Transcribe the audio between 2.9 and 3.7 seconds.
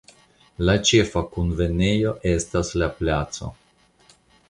Placo.